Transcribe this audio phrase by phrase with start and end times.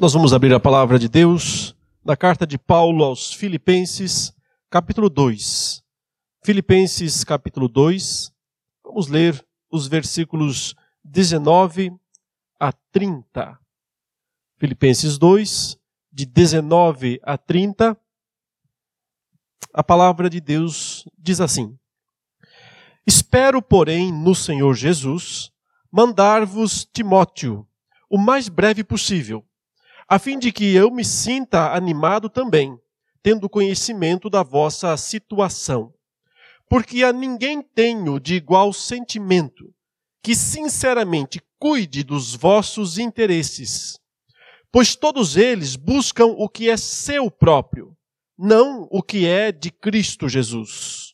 [0.00, 4.32] Nós vamos abrir a palavra de Deus na carta de Paulo aos Filipenses,
[4.70, 5.82] capítulo 2.
[6.44, 8.32] Filipenses, capítulo 2.
[8.84, 11.90] Vamos ler os versículos 19
[12.60, 13.58] a 30.
[14.56, 15.76] Filipenses 2,
[16.12, 17.98] de 19 a 30.
[19.74, 21.76] A palavra de Deus diz assim:
[23.04, 25.50] Espero, porém, no Senhor Jesus,
[25.90, 27.66] mandar-vos Timóteo,
[28.08, 29.44] o mais breve possível
[30.08, 32.78] a fim de que eu me sinta animado também,
[33.22, 35.92] tendo conhecimento da vossa situação.
[36.66, 39.70] Porque a ninguém tenho de igual sentimento,
[40.22, 44.00] que sinceramente cuide dos vossos interesses.
[44.72, 47.94] Pois todos eles buscam o que é seu próprio,
[48.38, 51.12] não o que é de Cristo Jesus.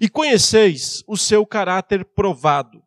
[0.00, 2.82] E conheceis o seu caráter provado,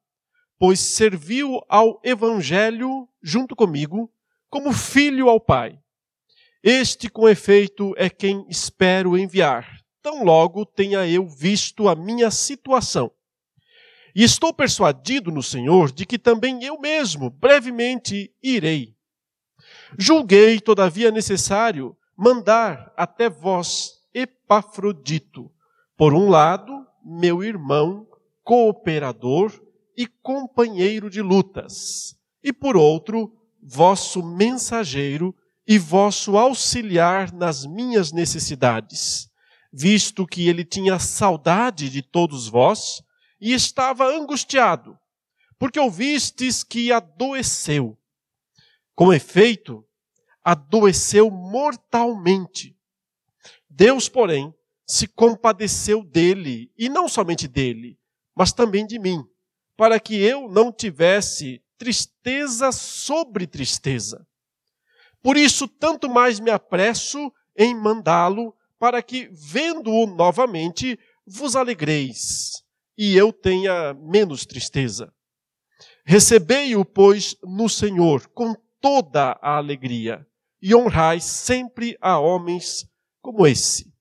[0.58, 4.12] pois serviu ao Evangelho junto comigo
[4.54, 5.80] como filho ao Pai.
[6.62, 13.12] Este, com efeito, é quem espero enviar, tão logo tenha eu visto a minha situação.
[14.14, 18.95] E estou persuadido no Senhor de que também eu mesmo brevemente irei.
[19.98, 25.52] Julguei, todavia, necessário mandar até vós Epafrodito,
[25.98, 28.08] por um lado, meu irmão,
[28.44, 29.52] cooperador
[29.98, 39.30] e companheiro de lutas, e por outro, vosso mensageiro e vosso auxiliar nas minhas necessidades,
[39.72, 43.02] visto que ele tinha saudade de todos vós
[43.39, 44.97] e estava angustiado,
[45.58, 47.97] porque ouvistes que adoeceu.
[48.94, 49.86] Com efeito,
[50.44, 52.77] adoeceu mortalmente.
[53.70, 54.53] Deus, porém,
[54.86, 57.98] se compadeceu dele, e não somente dele,
[58.36, 59.23] mas também de mim,
[59.77, 64.26] para que eu não tivesse tristeza sobre tristeza.
[65.22, 72.64] Por isso, tanto mais me apresso em mandá-lo, para que, vendo-o novamente, vos alegreis,
[72.98, 75.14] e eu tenha menos tristeza.
[76.05, 80.26] Recebei-o, pois, no Senhor, com toda a alegria,
[80.61, 82.86] e honrai sempre a homens
[83.21, 83.94] como esse,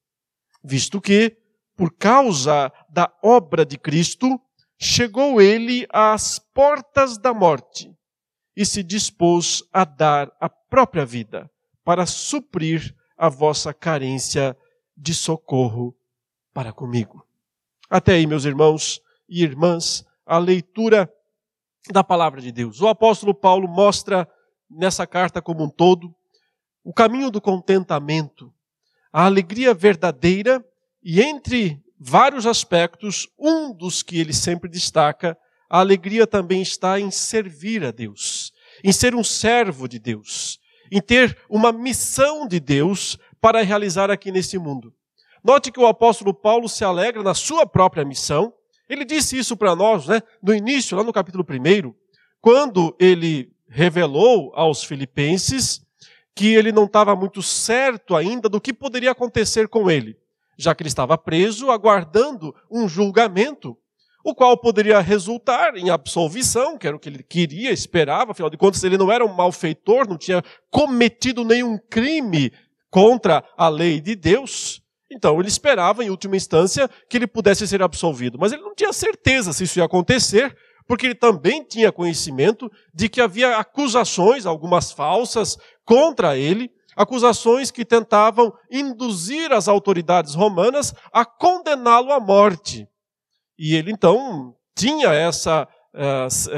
[0.62, 1.36] visto que,
[1.76, 4.40] por causa da obra de Cristo,
[4.82, 7.96] chegou ele às portas da morte
[8.56, 11.48] e se dispôs a dar a própria vida
[11.84, 14.56] para suprir a vossa carência
[14.96, 15.96] de socorro
[16.52, 17.24] para comigo.
[17.88, 21.08] Até aí, meus irmãos e irmãs, a leitura
[21.92, 22.80] da palavra de Deus.
[22.80, 24.28] O apóstolo Paulo mostra
[24.68, 26.12] nessa carta como um todo
[26.82, 28.52] o caminho do contentamento,
[29.12, 30.64] a alegria verdadeira
[31.00, 35.38] e entre vários aspectos, um dos que ele sempre destaca,
[35.70, 38.52] a alegria também está em servir a Deus,
[38.82, 40.58] em ser um servo de Deus,
[40.90, 44.92] em ter uma missão de Deus para realizar aqui nesse mundo.
[45.44, 48.52] Note que o apóstolo Paulo se alegra na sua própria missão.
[48.88, 51.94] Ele disse isso para nós, né, no início, lá no capítulo 1,
[52.40, 55.80] quando ele revelou aos filipenses
[56.34, 60.16] que ele não estava muito certo ainda do que poderia acontecer com ele
[60.58, 63.76] já que ele estava preso, aguardando um julgamento,
[64.24, 68.56] o qual poderia resultar em absolvição, que era o que ele queria, esperava, afinal de
[68.56, 72.52] contas, ele não era um malfeitor, não tinha cometido nenhum crime
[72.90, 74.80] contra a lei de Deus.
[75.10, 78.38] Então ele esperava, em última instância, que ele pudesse ser absolvido.
[78.38, 83.08] Mas ele não tinha certeza se isso ia acontecer, porque ele também tinha conhecimento de
[83.08, 91.24] que havia acusações, algumas falsas, contra ele, acusações que tentavam induzir as autoridades romanas a
[91.24, 92.86] condená-lo à morte.
[93.58, 95.68] E ele então tinha essa,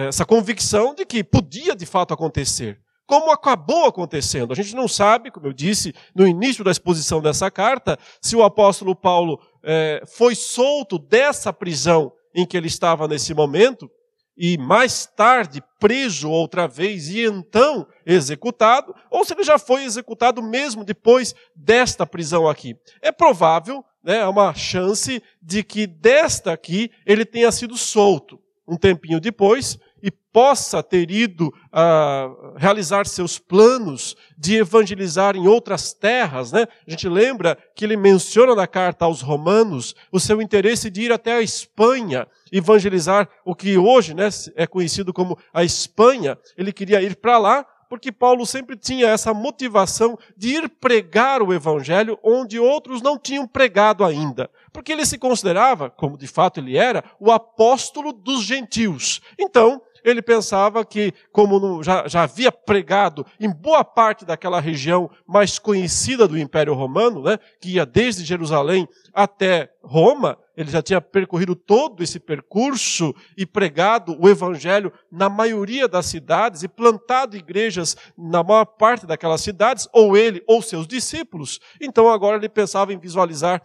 [0.08, 2.80] essa convicção de que podia de fato acontecer.
[3.06, 4.52] Como acabou acontecendo?
[4.52, 8.42] A gente não sabe, como eu disse no início da exposição dessa carta, se o
[8.42, 13.90] apóstolo Paulo é, foi solto dessa prisão em que ele estava nesse momento,
[14.36, 20.42] e mais tarde preso outra vez e então executado, ou se ele já foi executado
[20.42, 22.76] mesmo depois desta prisão aqui.
[23.00, 28.76] É provável, né, é uma chance de que desta aqui ele tenha sido solto um
[28.76, 36.52] tempinho depois e possa ter ido uh, realizar seus planos de evangelizar em outras terras.
[36.52, 36.66] Né?
[36.86, 41.12] A gente lembra que ele menciona na carta aos Romanos o seu interesse de ir
[41.12, 46.36] até a Espanha evangelizar o que hoje né, é conhecido como a Espanha.
[46.58, 51.52] Ele queria ir para lá porque Paulo sempre tinha essa motivação de ir pregar o
[51.52, 54.50] evangelho onde outros não tinham pregado ainda.
[54.72, 59.20] Porque ele se considerava, como de fato ele era, o apóstolo dos gentios.
[59.38, 65.58] Então, ele pensava que, como já, já havia pregado em boa parte daquela região mais
[65.58, 71.56] conhecida do Império Romano, né, que ia desde Jerusalém até Roma, ele já tinha percorrido
[71.56, 78.42] todo esse percurso e pregado o evangelho na maioria das cidades e plantado igrejas na
[78.42, 81.60] maior parte daquelas cidades, ou ele ou seus discípulos.
[81.80, 83.62] Então agora ele pensava em visualizar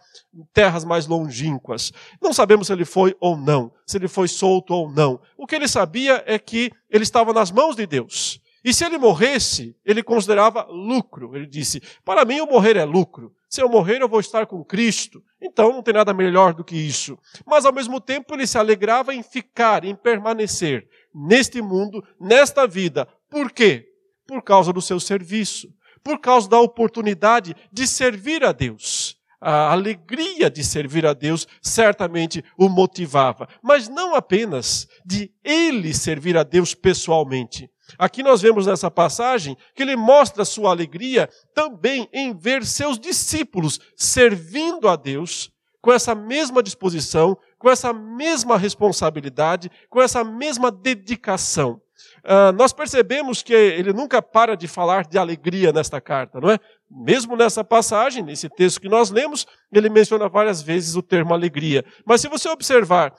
[0.52, 1.92] terras mais longínquas.
[2.20, 5.20] Não sabemos se ele foi ou não, se ele foi solto ou não.
[5.36, 8.40] O que ele sabia é que ele estava nas mãos de Deus.
[8.62, 11.34] E se ele morresse, ele considerava lucro.
[11.34, 13.34] Ele disse: Para mim, o morrer é lucro.
[13.50, 15.20] Se eu morrer, eu vou estar com Cristo.
[15.42, 17.18] Então não tem nada melhor do que isso.
[17.44, 23.08] Mas ao mesmo tempo ele se alegrava em ficar, em permanecer neste mundo, nesta vida.
[23.28, 23.88] Por quê?
[24.24, 25.68] Por causa do seu serviço,
[26.04, 29.16] por causa da oportunidade de servir a Deus.
[29.40, 36.36] A alegria de servir a Deus certamente o motivava, mas não apenas de ele servir
[36.36, 37.68] a Deus pessoalmente,
[37.98, 43.80] Aqui nós vemos nessa passagem que ele mostra sua alegria também em ver seus discípulos
[43.96, 45.50] servindo a Deus
[45.80, 51.80] com essa mesma disposição, com essa mesma responsabilidade, com essa mesma dedicação.
[52.24, 56.58] Uh, nós percebemos que ele nunca para de falar de alegria nesta carta, não é?
[56.90, 61.84] Mesmo nessa passagem, nesse texto que nós lemos, ele menciona várias vezes o termo alegria.
[62.04, 63.14] Mas se você observar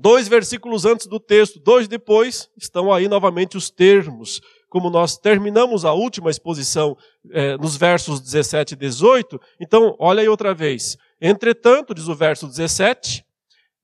[0.00, 4.40] Dois versículos antes do texto, dois depois, estão aí novamente os termos.
[4.68, 6.96] Como nós terminamos a última exposição
[7.30, 10.96] eh, nos versos 17 e 18, então olha aí outra vez.
[11.20, 13.22] Entretanto, diz o verso 17,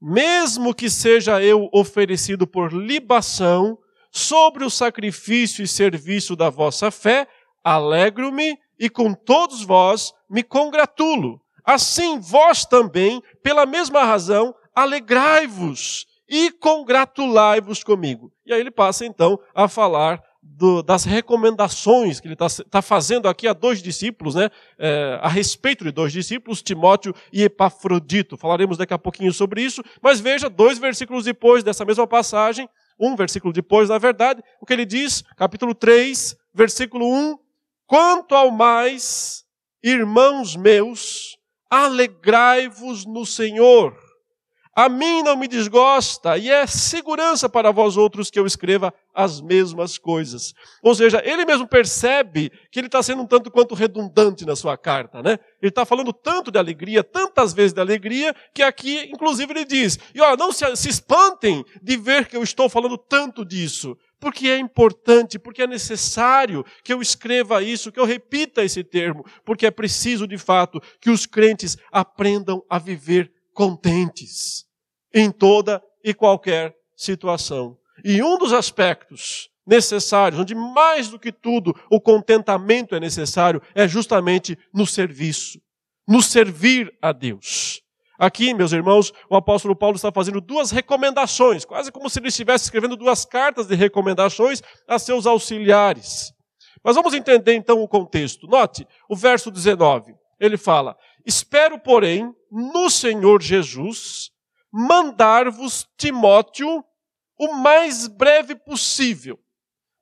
[0.00, 3.78] mesmo que seja eu oferecido por libação
[4.11, 7.28] sobre o sacrifício e serviço da vossa fé,
[7.62, 11.40] alegro-me e com todos vós me congratulo.
[11.64, 18.32] Assim vós também, pela mesma razão, alegrai-vos e congratulai-vos comigo.
[18.46, 23.28] E aí ele passa então a falar do, das recomendações que ele está tá fazendo
[23.28, 24.48] aqui a dois discípulos, né?
[24.78, 28.36] É, a respeito de dois discípulos, Timóteo e Epafrodito.
[28.36, 32.69] Falaremos daqui a pouquinho sobre isso, mas veja, dois versículos depois dessa mesma passagem,
[33.00, 37.36] um versículo depois, na verdade, o que ele diz, capítulo 3, versículo 1:
[37.86, 39.44] Quanto ao mais,
[39.82, 41.36] irmãos meus,
[41.69, 44.07] alegrai-vos no Senhor.
[44.78, 49.40] A mim não me desgosta e é segurança para vós outros que eu escreva as
[49.40, 50.54] mesmas coisas.
[50.80, 54.78] Ou seja, ele mesmo percebe que ele está sendo um tanto quanto redundante na sua
[54.78, 55.40] carta, né?
[55.60, 59.98] Ele está falando tanto de alegria, tantas vezes de alegria, que aqui, inclusive, ele diz:
[60.14, 64.48] e ó, não se, se espantem de ver que eu estou falando tanto disso porque
[64.48, 69.66] é importante, porque é necessário que eu escreva isso, que eu repita esse termo, porque
[69.66, 74.67] é preciso de fato que os crentes aprendam a viver contentes
[75.14, 77.76] em toda e qualquer situação.
[78.05, 83.87] E um dos aspectos necessários, onde mais do que tudo o contentamento é necessário, é
[83.87, 85.60] justamente no serviço,
[86.06, 87.82] no servir a Deus.
[88.19, 92.64] Aqui, meus irmãos, o apóstolo Paulo está fazendo duas recomendações, quase como se ele estivesse
[92.64, 96.32] escrevendo duas cartas de recomendações a seus auxiliares.
[96.82, 98.49] Mas vamos entender então o contexto.
[98.49, 100.14] Note o verso 19.
[100.40, 104.31] Ele fala: Espero, porém, no Senhor Jesus,
[104.72, 106.84] mandar-vos Timóteo
[107.38, 109.38] o mais breve possível.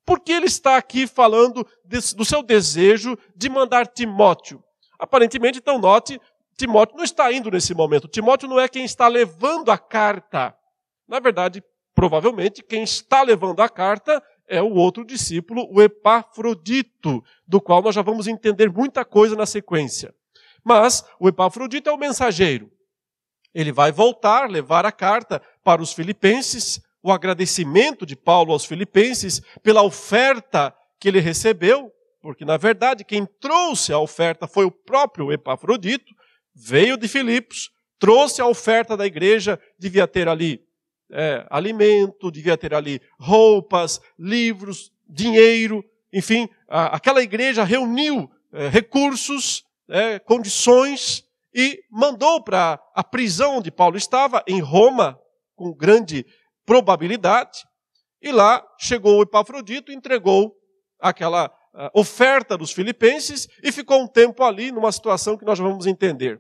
[0.04, 4.62] Porque ele está aqui falando do seu desejo de mandar Timóteo.
[4.98, 6.20] Aparentemente, então, note,
[6.56, 8.08] Timóteo não está indo nesse momento.
[8.08, 10.56] Timóteo não é quem está levando a carta.
[11.06, 11.62] Na verdade,
[11.94, 17.94] provavelmente, quem está levando a carta é o outro discípulo, o Epafrodito, do qual nós
[17.94, 20.14] já vamos entender muita coisa na sequência.
[20.64, 22.70] Mas o Epafrodito é o mensageiro.
[23.56, 29.40] Ele vai voltar, levar a carta para os filipenses, o agradecimento de Paulo aos filipenses
[29.62, 35.32] pela oferta que ele recebeu, porque na verdade quem trouxe a oferta foi o próprio
[35.32, 36.14] Epafrodito,
[36.54, 40.62] veio de Filipos, trouxe a oferta da igreja, devia ter ali
[41.10, 45.82] é, alimento, devia ter ali roupas, livros, dinheiro,
[46.12, 51.25] enfim, a, aquela igreja reuniu é, recursos, é, condições
[51.56, 55.18] e mandou para a prisão onde Paulo estava, em Roma,
[55.54, 56.26] com grande
[56.66, 57.60] probabilidade.
[58.20, 60.54] E lá chegou o Epafrodito, entregou
[61.00, 61.50] aquela
[61.94, 66.38] oferta dos filipenses e ficou um tempo ali numa situação que nós vamos entender.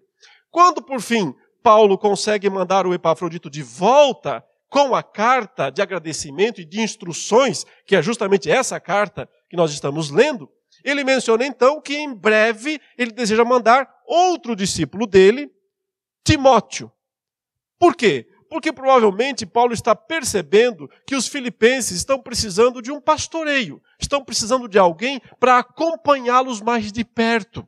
[0.50, 6.60] Quando, por fim, Paulo consegue mandar o Epafrodito de volta com a carta de agradecimento
[6.60, 10.50] e de instruções, que é justamente essa carta que nós estamos lendo,
[10.84, 15.50] ele menciona então que em breve ele deseja mandar outro discípulo dele,
[16.24, 16.90] Timóteo.
[17.78, 18.26] Por quê?
[18.48, 24.68] Porque provavelmente Paulo está percebendo que os filipenses estão precisando de um pastoreio, estão precisando
[24.68, 27.66] de alguém para acompanhá-los mais de perto.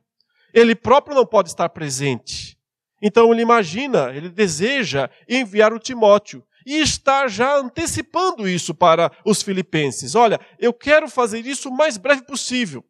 [0.53, 2.57] Ele próprio não pode estar presente.
[3.01, 9.41] Então ele imagina, ele deseja enviar o Timóteo e está já antecipando isso para os
[9.41, 10.15] filipenses.
[10.15, 12.83] Olha, eu quero fazer isso o mais breve possível.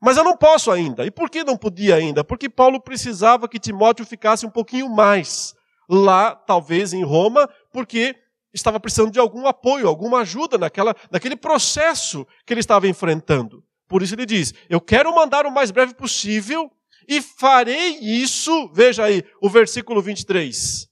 [0.00, 1.04] Mas eu não posso ainda.
[1.04, 2.24] E por que não podia ainda?
[2.24, 5.54] Porque Paulo precisava que Timóteo ficasse um pouquinho mais
[5.88, 8.16] lá, talvez em Roma, porque
[8.54, 13.62] estava precisando de algum apoio, alguma ajuda naquela, naquele processo que ele estava enfrentando.
[13.88, 16.70] Por isso ele diz: Eu quero mandar o mais breve possível
[17.08, 18.70] e farei isso.
[18.72, 20.88] Veja aí o versículo 23.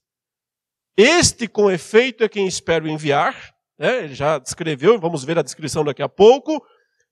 [0.97, 3.55] Este, com efeito, é quem espero enviar.
[3.79, 6.61] É, ele já descreveu, vamos ver a descrição daqui a pouco.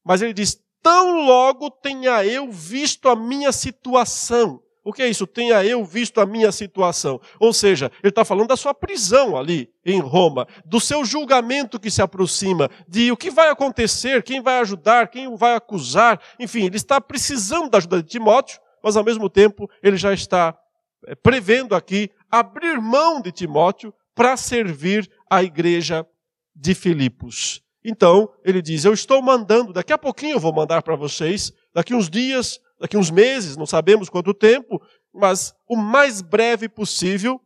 [0.04, 4.62] Mas ele diz: tão logo tenha eu visto a minha situação.
[4.88, 5.28] O que é isso?
[5.28, 7.20] Tenha eu visto a minha situação.
[7.42, 11.92] Ou seja, ele está falando da sua prisão ali em Roma, do seu julgamento que
[11.92, 16.22] se aproxima, de o que vai acontecer, quem vai ajudar, quem o vai acusar.
[16.40, 20.58] Enfim, ele está precisando da ajuda de Timóteo, mas ao mesmo tempo ele já está
[21.06, 26.08] eh, prevendo aqui abrir mão de Timóteo para servir a igreja
[26.56, 27.62] de Filipos.
[27.84, 31.94] Então, ele diz: Eu estou mandando, daqui a pouquinho eu vou mandar para vocês, daqui
[31.94, 34.82] uns dias, daqui uns meses, não sabemos quanto tempo,
[35.14, 37.40] mas o mais breve possível,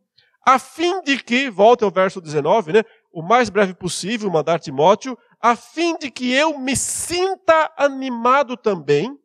[0.46, 2.82] a fim de que, volte ao verso 19, né?
[3.12, 9.16] O mais breve possível, mandar Timóteo, a fim de que eu me sinta animado também,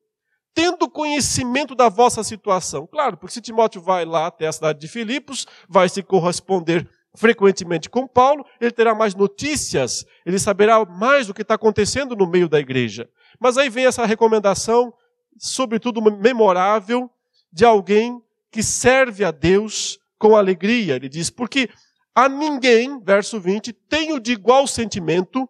[0.54, 2.88] tendo conhecimento da vossa situação.
[2.88, 7.90] Claro, porque se Timóteo vai lá até a cidade de Filipos, vai se corresponder frequentemente
[7.90, 12.48] com Paulo, ele terá mais notícias, ele saberá mais do que está acontecendo no meio
[12.48, 13.10] da igreja.
[13.40, 14.94] Mas aí vem essa recomendação,
[15.38, 17.10] sobretudo memorável,
[17.52, 18.22] de alguém
[18.52, 20.96] que serve a Deus com alegria.
[20.96, 21.70] Ele diz: Porque
[22.14, 25.50] a ninguém, verso 20, tenho de igual sentimento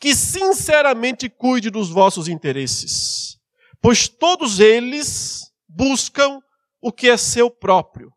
[0.00, 3.38] que sinceramente cuide dos vossos interesses,
[3.80, 6.40] pois todos eles buscam
[6.82, 8.12] o que é seu próprio,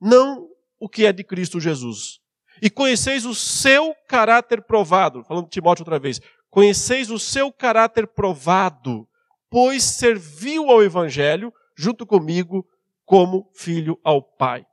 [0.00, 0.53] não
[0.84, 2.20] o que é de Cristo Jesus.
[2.60, 9.08] E conheceis o seu caráter provado, falando Timóteo outra vez, conheceis o seu caráter provado,
[9.50, 12.66] pois serviu ao Evangelho junto comigo
[13.04, 14.64] como filho ao Pai.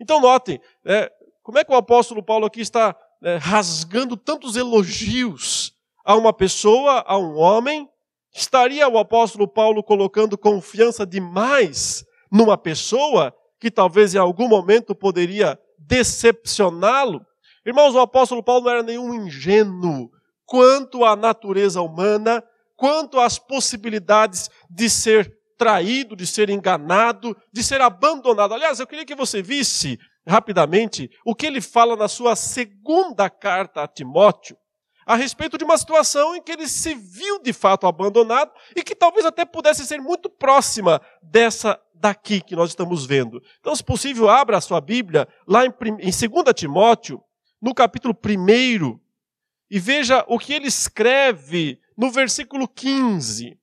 [0.00, 1.10] Então notem, é,
[1.42, 5.72] como é que o apóstolo Paulo aqui está é, rasgando tantos elogios
[6.04, 7.88] a uma pessoa, a um homem?
[8.34, 15.58] Estaria o apóstolo Paulo colocando confiança demais numa pessoa que talvez em algum momento poderia
[15.78, 17.24] decepcioná-lo.
[17.64, 20.10] Irmãos, o apóstolo Paulo não era nenhum ingênuo
[20.44, 22.44] quanto à natureza humana,
[22.76, 28.52] quanto às possibilidades de ser traído, de ser enganado, de ser abandonado.
[28.52, 33.82] Aliás, eu queria que você visse rapidamente o que ele fala na sua segunda carta
[33.82, 34.58] a Timóteo,
[35.06, 38.94] a respeito de uma situação em que ele se viu de fato abandonado e que
[38.94, 43.42] talvez até pudesse ser muito próxima dessa daqui que nós estamos vendo.
[43.60, 47.22] Então, se possível, abra a sua Bíblia lá em, em 2 Timóteo,
[47.60, 48.98] no capítulo 1,
[49.70, 53.58] e veja o que ele escreve no versículo 15.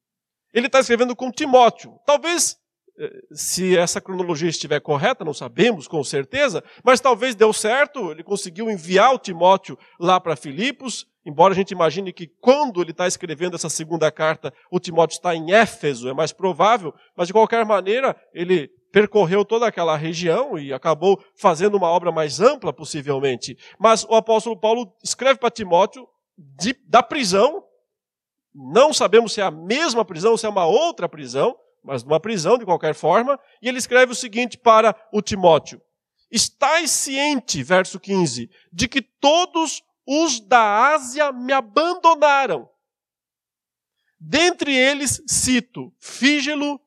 [0.53, 1.99] Ele está escrevendo com Timóteo.
[2.05, 2.57] Talvez,
[2.97, 8.23] eh, se essa cronologia estiver correta, não sabemos com certeza, mas talvez deu certo, ele
[8.23, 13.07] conseguiu enviar o Timóteo lá para Filipos, Embora a gente imagine que quando ele está
[13.07, 17.63] escrevendo essa segunda carta, o Timóteo está em Éfeso, é mais provável, mas de qualquer
[17.63, 23.57] maneira, ele percorreu toda aquela região e acabou fazendo uma obra mais ampla, possivelmente.
[23.79, 27.63] Mas o apóstolo Paulo escreve para Timóteo de, da prisão,
[28.53, 32.19] não sabemos se é a mesma prisão ou se é uma outra prisão, mas uma
[32.19, 35.81] prisão de qualquer forma, e ele escreve o seguinte para o Timóteo:
[36.31, 39.81] Estais ciente, verso 15, de que todos
[40.13, 42.67] os da Ásia me abandonaram.
[44.19, 46.81] Dentre eles, cito Fígelo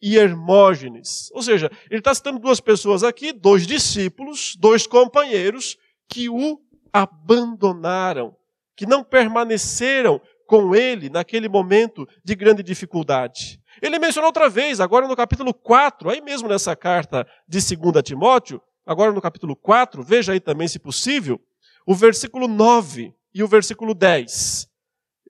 [0.00, 1.30] e Hermógenes.
[1.32, 6.60] Ou seja, ele está citando duas pessoas aqui, dois discípulos, dois companheiros, que o
[6.92, 8.36] abandonaram,
[8.76, 13.58] que não permaneceram com ele naquele momento de grande dificuldade.
[13.80, 18.60] Ele mencionou outra vez, agora no capítulo 4, aí mesmo nessa carta de 2 Timóteo,
[18.84, 21.40] agora no capítulo 4, veja aí também se possível,
[21.86, 24.68] o versículo 9 e o versículo 10.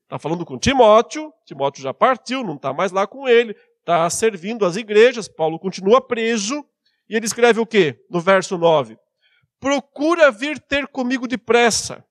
[0.03, 4.65] Está falando com Timóteo, Timóteo já partiu, não está mais lá com ele, está servindo
[4.65, 6.65] as igrejas, Paulo continua preso,
[7.09, 8.03] e ele escreve o quê?
[8.11, 8.97] No verso 9:
[9.61, 12.05] Procura vir ter comigo depressa.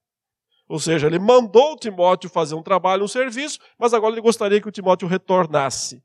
[0.68, 4.68] Ou seja, ele mandou Timóteo fazer um trabalho, um serviço, mas agora ele gostaria que
[4.68, 6.04] o Timóteo retornasse.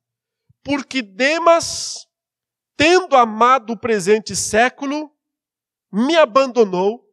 [0.63, 2.07] Porque Demas,
[2.77, 5.11] tendo amado o presente século,
[5.91, 7.10] me abandonou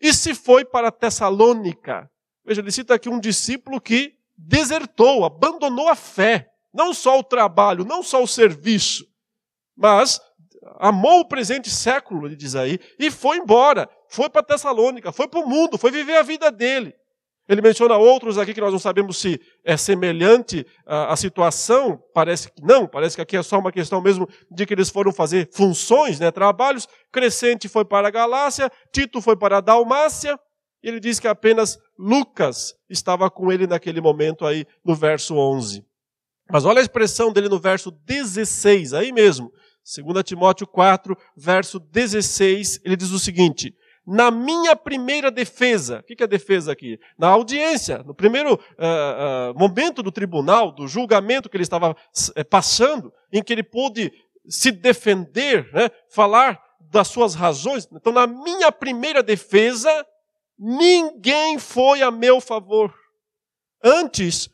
[0.00, 2.10] e se foi para Tessalônica.
[2.44, 7.84] Veja, ele cita aqui um discípulo que desertou, abandonou a fé, não só o trabalho,
[7.84, 9.06] não só o serviço,
[9.76, 10.20] mas
[10.78, 15.40] amou o presente século, ele diz aí, e foi embora, foi para Tessalônica, foi para
[15.40, 16.94] o mundo, foi viver a vida dele.
[17.50, 22.62] Ele menciona outros aqui que nós não sabemos se é semelhante à, situação, parece que
[22.62, 26.20] não, parece que aqui é só uma questão mesmo de que eles foram fazer funções,
[26.20, 26.86] né, trabalhos.
[27.10, 30.38] Crescente foi para a Galácia, Tito foi para a Dalmácia,
[30.80, 35.84] e ele diz que apenas Lucas estava com ele naquele momento aí no verso 11.
[36.52, 39.50] Mas olha a expressão dele no verso 16, aí mesmo.
[39.82, 43.74] 2 Timóteo 4, verso 16, ele diz o seguinte:
[44.10, 46.00] na minha primeira defesa.
[46.00, 46.98] O que é defesa aqui?
[47.16, 52.44] Na audiência, no primeiro uh, uh, momento do tribunal, do julgamento que ele estava uh,
[52.50, 54.12] passando, em que ele pôde
[54.48, 57.88] se defender, né, falar das suas razões.
[57.92, 60.04] Então, na minha primeira defesa,
[60.58, 62.92] ninguém foi a meu favor.
[63.80, 64.50] Antes,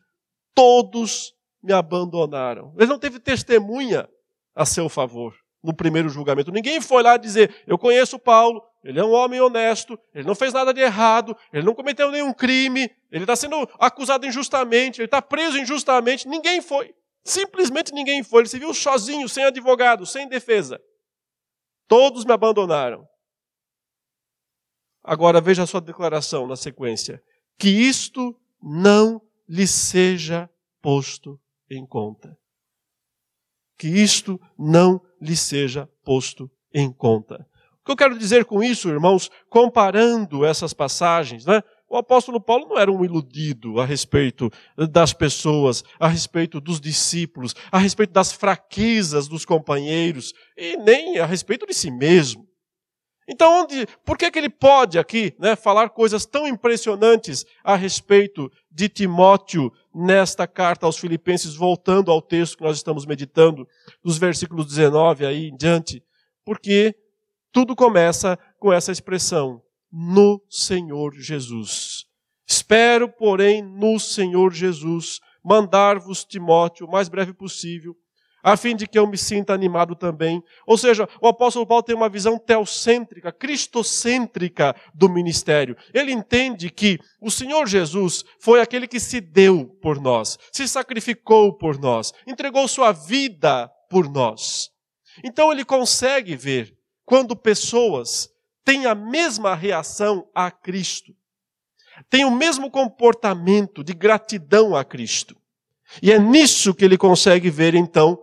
[0.54, 1.32] todos
[1.62, 2.74] me abandonaram.
[2.76, 4.06] Ele não teve testemunha
[4.54, 5.34] a seu favor
[5.64, 6.52] no primeiro julgamento.
[6.52, 10.52] Ninguém foi lá dizer: Eu conheço Paulo, ele é um homem honesto, ele não fez
[10.52, 15.20] nada de errado, ele não cometeu nenhum crime, ele está sendo acusado injustamente, ele está
[15.20, 16.28] preso injustamente.
[16.28, 16.94] Ninguém foi.
[17.24, 18.42] Simplesmente ninguém foi.
[18.42, 20.80] Ele se viu sozinho, sem advogado, sem defesa.
[21.88, 23.04] Todos me abandonaram.
[25.02, 27.20] Agora veja a sua declaração na sequência:
[27.58, 30.48] que isto não lhe seja
[30.80, 32.38] posto em conta.
[33.76, 37.44] Que isto não lhe seja posto em conta.
[37.86, 41.62] Que eu quero dizer com isso, irmãos, comparando essas passagens, né?
[41.88, 44.50] O apóstolo Paulo não era um iludido a respeito
[44.90, 51.26] das pessoas, a respeito dos discípulos, a respeito das fraquezas dos companheiros e nem a
[51.26, 52.44] respeito de si mesmo.
[53.28, 58.50] Então, onde, por que, que ele pode aqui né, falar coisas tão impressionantes a respeito
[58.68, 63.66] de Timóteo nesta carta aos Filipenses, voltando ao texto que nós estamos meditando,
[64.02, 66.02] dos versículos 19 aí em diante?
[66.44, 66.96] Porque
[67.56, 72.04] tudo começa com essa expressão: no Senhor Jesus.
[72.46, 77.96] Espero, porém, no Senhor Jesus, mandar-vos Timóteo o mais breve possível,
[78.42, 80.42] a fim de que eu me sinta animado também.
[80.66, 85.78] Ou seja, o apóstolo Paulo tem uma visão teocêntrica, cristocêntrica do ministério.
[85.94, 91.56] Ele entende que o Senhor Jesus foi aquele que se deu por nós, se sacrificou
[91.56, 94.68] por nós, entregou sua vida por nós.
[95.24, 96.75] Então ele consegue ver
[97.06, 98.28] quando pessoas
[98.64, 101.14] têm a mesma reação a Cristo,
[102.10, 105.36] têm o mesmo comportamento de gratidão a Cristo.
[106.02, 108.18] E é nisso que ele consegue ver, então,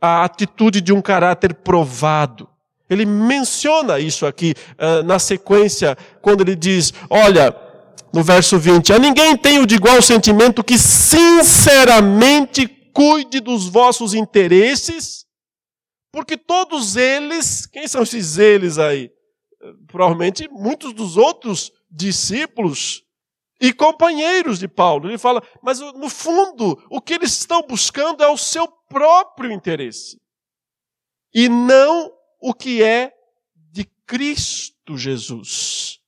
[0.00, 2.48] a atitude de um caráter provado.
[2.90, 7.56] Ele menciona isso aqui uh, na sequência, quando ele diz: Olha,
[8.12, 15.23] no verso 20: A ninguém tenho de igual sentimento que sinceramente cuide dos vossos interesses
[16.14, 19.10] porque todos eles, quem são esses eles aí?
[19.88, 23.02] Provavelmente muitos dos outros discípulos
[23.60, 25.08] e companheiros de Paulo.
[25.08, 30.20] Ele fala, mas no fundo, o que eles estão buscando é o seu próprio interesse.
[31.34, 33.12] E não o que é
[33.72, 35.98] de Cristo Jesus.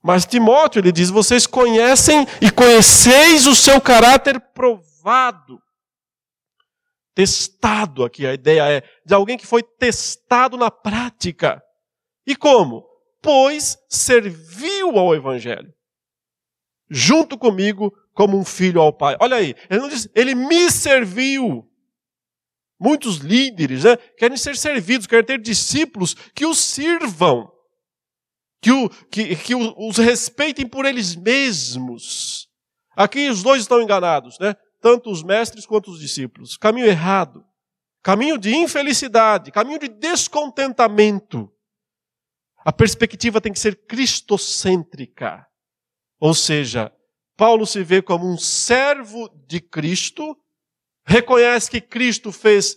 [0.00, 5.60] Mas Timóteo, ele diz: vocês conhecem e conheceis o seu caráter provado
[7.14, 11.62] testado aqui, a ideia é de alguém que foi testado na prática.
[12.26, 12.86] E como?
[13.22, 15.72] Pois serviu ao Evangelho.
[16.88, 19.16] Junto comigo, como um filho ao Pai.
[19.20, 21.66] Olha aí, ele não diz, ele me serviu.
[22.78, 27.52] Muitos líderes né, querem ser servidos, querem ter discípulos que os sirvam,
[28.62, 32.48] que, o, que, que os respeitem por eles mesmos.
[32.96, 34.54] Aqui os dois estão enganados, né?
[34.80, 36.56] Tanto os mestres quanto os discípulos.
[36.56, 37.44] Caminho errado,
[38.02, 41.52] caminho de infelicidade, caminho de descontentamento.
[42.64, 45.46] A perspectiva tem que ser cristocêntrica.
[46.18, 46.92] Ou seja,
[47.36, 50.36] Paulo se vê como um servo de Cristo,
[51.04, 52.76] reconhece que Cristo fez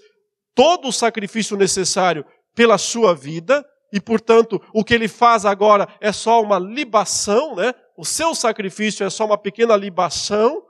[0.56, 6.12] todo o sacrifício necessário pela sua vida, e portanto o que ele faz agora é
[6.12, 7.74] só uma libação, né?
[7.98, 10.64] O seu sacrifício é só uma pequena libação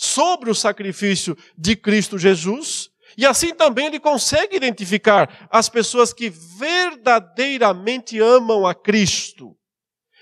[0.00, 6.30] sobre o sacrifício de Cristo Jesus, e assim também ele consegue identificar as pessoas que
[6.30, 9.54] verdadeiramente amam a Cristo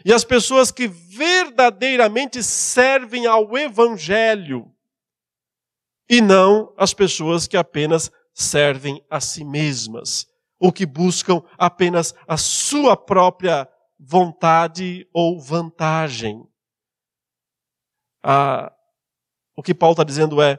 [0.05, 4.69] e as pessoas que verdadeiramente servem ao Evangelho
[6.11, 10.27] e não as pessoas que apenas servem a si mesmas
[10.59, 16.43] ou que buscam apenas a sua própria vontade ou vantagem.
[18.25, 18.73] Ah,
[19.59, 20.57] o que Paulo está dizendo é: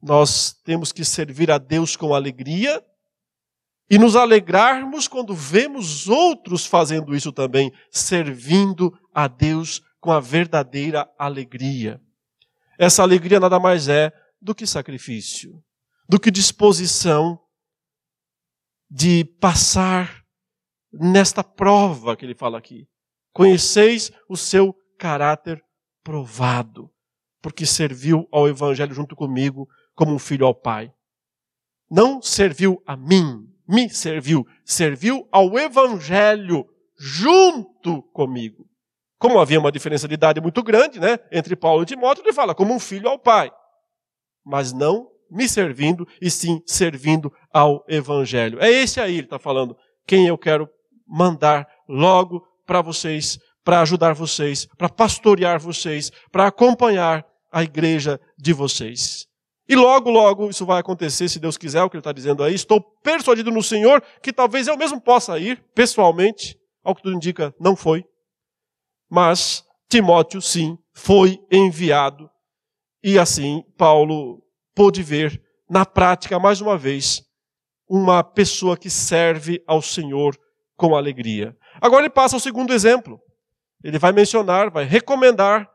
[0.00, 2.80] nós temos que servir a Deus com alegria
[3.90, 11.12] e nos alegrarmos quando vemos outros fazendo isso também, servindo a Deus com a verdadeira
[11.18, 12.00] alegria.
[12.78, 15.60] Essa alegria nada mais é do que sacrifício,
[16.08, 17.36] do que disposição
[18.88, 20.22] de passar
[20.92, 22.86] nesta prova que ele fala aqui.
[23.32, 25.60] Conheceis o seu caráter
[26.04, 26.88] provado,
[27.42, 30.92] porque serviu ao Evangelho junto comigo como um filho ao Pai.
[31.90, 36.64] Não serviu a mim, me serviu, serviu ao Evangelho
[36.98, 38.66] junto comigo.
[39.18, 42.54] Como havia uma diferença de idade muito grande, né, entre Paulo e Timóteo, ele fala
[42.54, 43.50] como um filho ao Pai,
[44.44, 48.60] mas não me servindo, e sim servindo ao Evangelho.
[48.60, 49.74] É esse aí, ele está falando,
[50.06, 50.68] quem eu quero
[51.06, 58.52] mandar logo para vocês, para ajudar vocês, para pastorear vocês, para acompanhar a igreja de
[58.52, 59.26] vocês.
[59.68, 62.54] E logo, logo isso vai acontecer, se Deus quiser, o que ele está dizendo aí.
[62.54, 67.54] Estou persuadido no Senhor que talvez eu mesmo possa ir, pessoalmente, ao que tudo indica,
[67.60, 68.04] não foi.
[69.08, 72.28] Mas Timóteo, sim, foi enviado.
[73.04, 74.42] E assim, Paulo
[74.74, 77.22] pôde ver, na prática, mais uma vez,
[77.88, 80.36] uma pessoa que serve ao Senhor
[80.76, 81.56] com alegria.
[81.80, 83.20] Agora ele passa ao segundo exemplo.
[83.82, 85.68] Ele vai mencionar, vai recomendar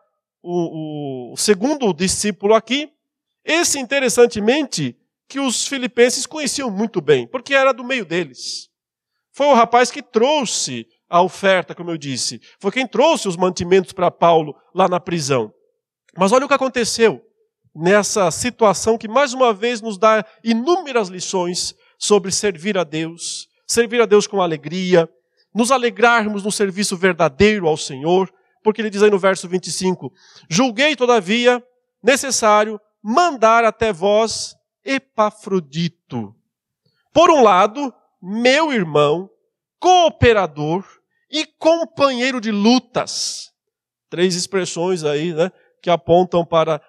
[0.47, 2.89] o, o segundo discípulo aqui.
[3.43, 4.95] Esse, interessantemente,
[5.27, 8.69] que os filipenses conheciam muito bem, porque era do meio deles.
[9.33, 12.41] Foi o rapaz que trouxe a oferta, como eu disse.
[12.59, 15.53] Foi quem trouxe os mantimentos para Paulo lá na prisão.
[16.17, 17.21] Mas olha o que aconteceu
[17.75, 24.01] nessa situação que mais uma vez nos dá inúmeras lições sobre servir a Deus, servir
[24.01, 25.07] a Deus com alegria,
[25.53, 28.31] nos alegrarmos no serviço verdadeiro ao Senhor,
[28.67, 30.11] porque ele diz aí no verso 25:
[30.49, 31.63] Julguei, todavia,
[32.03, 36.35] necessário mandar até vós Epafrodito.
[37.13, 39.29] Por um lado, meu irmão,
[39.79, 40.83] cooperador
[41.31, 43.53] e companheiro de lutas.
[44.09, 45.49] Três expressões aí, né?
[45.81, 46.81] que apontam para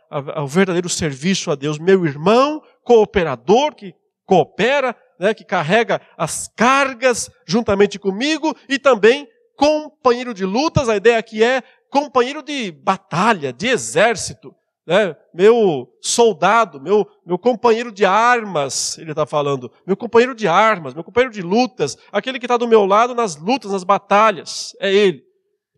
[0.43, 1.79] o verdadeiro serviço a Deus.
[1.79, 3.95] Meu irmão, cooperador, que
[4.27, 11.19] coopera, né, que carrega as cargas juntamente comigo, e também companheiro de lutas, a ideia
[11.19, 14.55] aqui é companheiro de batalha, de exército,
[14.87, 20.95] né, meu soldado, meu, meu companheiro de armas, ele está falando, meu companheiro de armas,
[20.95, 24.95] meu companheiro de lutas, aquele que está do meu lado nas lutas, nas batalhas, é
[24.95, 25.25] ele.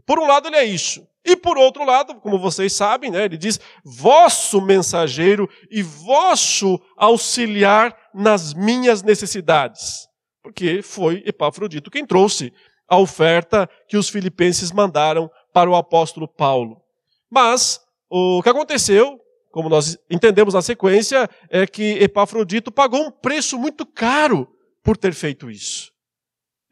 [0.07, 1.09] Por um lado, ele é isso.
[1.25, 7.97] E por outro lado, como vocês sabem, né, ele diz: vosso mensageiro e vosso auxiliar
[8.15, 10.09] nas minhas necessidades.
[10.43, 12.53] Porque foi Epafrodito quem trouxe
[12.91, 16.83] a oferta que os filipenses mandaram para o apóstolo Paulo.
[17.31, 19.19] Mas o que aconteceu,
[19.51, 24.47] como nós entendemos na sequência, é que Epafrodito pagou um preço muito caro
[24.83, 25.91] por ter feito isso.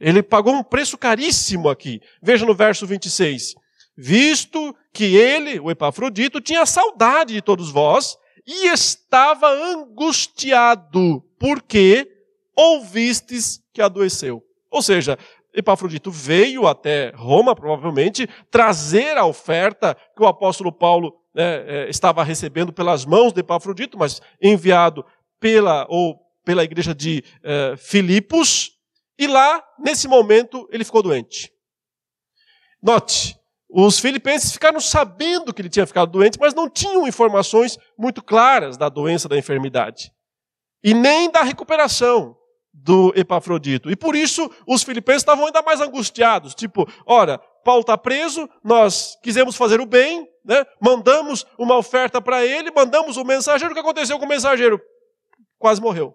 [0.00, 2.00] Ele pagou um preço caríssimo aqui.
[2.20, 3.54] Veja no verso 26
[3.98, 12.08] visto que ele, o Epafrodito, tinha saudade de todos vós e estava angustiado, porque
[12.54, 14.40] ouvistes que adoeceu.
[14.70, 15.18] Ou seja,
[15.58, 22.22] Epafrodito veio até Roma, provavelmente, trazer a oferta que o apóstolo Paulo né, é, estava
[22.22, 25.04] recebendo pelas mãos de Epafrodito, mas enviado
[25.40, 28.78] pela, ou pela igreja de é, Filipos,
[29.18, 31.52] e lá, nesse momento, ele ficou doente.
[32.80, 33.36] Note,
[33.68, 38.76] os filipenses ficaram sabendo que ele tinha ficado doente, mas não tinham informações muito claras
[38.76, 40.12] da doença, da enfermidade.
[40.84, 42.37] E nem da recuperação
[42.82, 43.90] do Epafrodito.
[43.90, 46.54] E por isso os filipenses estavam ainda mais angustiados.
[46.54, 50.64] Tipo, ora, Paulo está preso, nós quisemos fazer o bem, né?
[50.80, 53.72] mandamos uma oferta para ele, mandamos o mensageiro.
[53.72, 54.80] O que aconteceu com o mensageiro?
[55.58, 56.14] Quase morreu.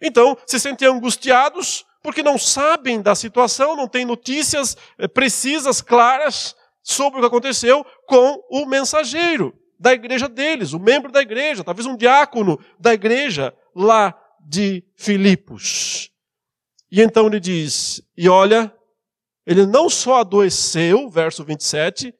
[0.00, 6.56] Então, se sentiam angustiados, porque não sabem da situação, não têm notícias eh, precisas, claras
[6.82, 11.86] sobre o que aconteceu com o mensageiro da igreja deles, o membro da igreja, talvez
[11.86, 16.10] um diácono da igreja lá de Filipos.
[16.90, 18.72] E então ele diz: E olha,
[19.46, 22.14] ele não só adoeceu, verso 27,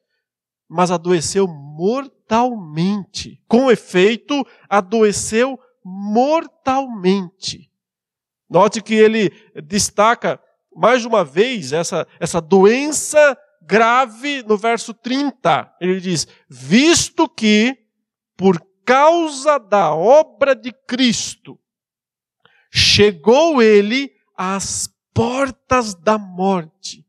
[0.67, 3.41] mas adoeceu mortalmente.
[3.47, 7.69] Com efeito, adoeceu mortalmente.
[8.49, 9.31] Note que ele
[9.63, 10.39] destaca
[10.75, 15.75] mais uma vez essa, essa doença grave no verso 30.
[15.79, 17.77] Ele diz: Visto que,
[18.35, 21.59] por causa da obra de Cristo,
[22.73, 27.05] chegou ele às portas da morte.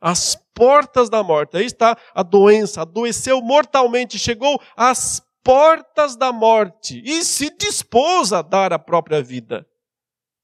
[0.00, 1.56] Às portas da morte.
[1.56, 8.42] Aí está a doença, adoeceu mortalmente, chegou às portas da morte e se dispôs a
[8.42, 9.64] dar a própria vida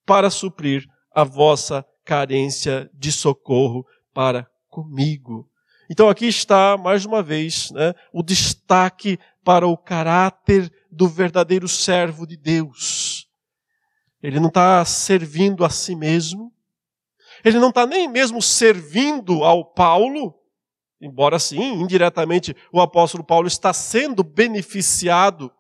[0.06, 5.48] para suprir a vossa carência de socorro para comigo.
[5.90, 12.26] Então aqui está, mais uma vez, né, o destaque para o caráter do verdadeiro servo
[12.26, 13.13] de Deus.
[14.24, 16.50] Ele não está servindo a si mesmo,
[17.44, 20.34] ele não está nem mesmo servindo ao Paulo,
[20.98, 25.52] embora sim, indiretamente, o apóstolo Paulo está sendo beneficiado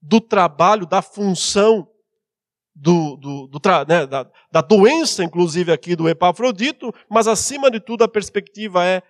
[0.00, 1.88] do trabalho, da função,
[2.72, 8.04] do, do, do né, da, da doença, inclusive aqui do Epafrodito, mas acima de tudo
[8.04, 9.02] a perspectiva é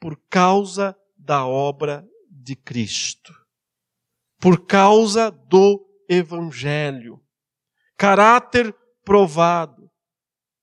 [0.00, 3.34] por causa da obra de Cristo,
[4.40, 7.20] por causa do Evangelho.
[8.00, 9.90] Caráter provado.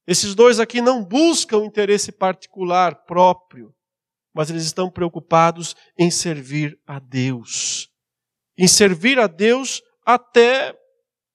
[0.07, 3.75] Esses dois aqui não buscam interesse particular próprio,
[4.33, 7.91] mas eles estão preocupados em servir a Deus.
[8.57, 10.75] Em servir a Deus até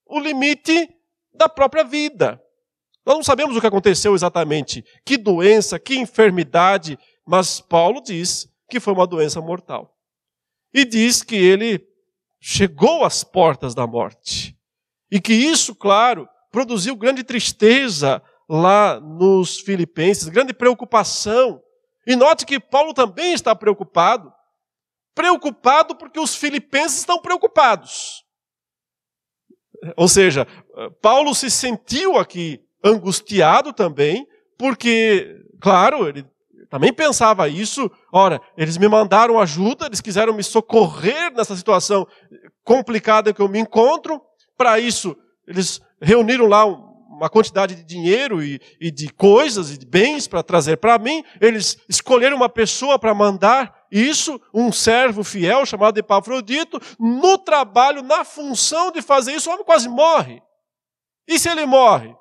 [0.04, 0.92] o limite
[1.32, 2.42] da própria vida.
[3.06, 8.80] Nós não sabemos o que aconteceu exatamente, que doença, que enfermidade, mas Paulo diz que
[8.80, 9.96] foi uma doença mortal.
[10.74, 11.86] E diz que ele
[12.40, 14.60] chegou às portas da morte.
[15.12, 21.60] E que isso, claro, produziu grande tristeza lá nos Filipenses, grande preocupação.
[22.06, 24.32] E note que Paulo também está preocupado.
[25.14, 28.24] Preocupado porque os filipenses estão preocupados.
[29.98, 30.46] Ou seja,
[31.02, 36.24] Paulo se sentiu aqui angustiado também, porque, claro, ele
[36.70, 37.90] também pensava isso.
[38.10, 42.06] Ora, eles me mandaram ajuda, eles quiseram me socorrer nessa situação
[42.64, 44.22] complicada que eu me encontro.
[44.56, 49.86] Para isso, eles reuniram lá uma quantidade de dinheiro e, e de coisas e de
[49.86, 51.22] bens para trazer para mim.
[51.40, 58.24] Eles escolheram uma pessoa para mandar isso, um servo fiel chamado Epafrodito, no trabalho, na
[58.24, 60.42] função de fazer isso, o homem quase morre.
[61.28, 62.14] E se ele morre?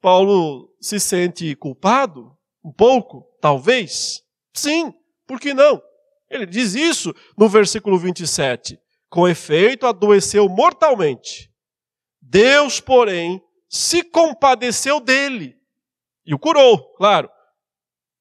[0.00, 2.32] Paulo se sente culpado?
[2.64, 3.26] Um pouco?
[3.40, 4.22] Talvez?
[4.54, 4.94] Sim,
[5.26, 5.82] por que não?
[6.30, 8.78] Ele diz isso no versículo 27.
[9.10, 11.52] Com efeito, adoeceu mortalmente.
[12.22, 15.60] Deus, porém, se compadeceu dele
[16.24, 17.28] e o curou, claro.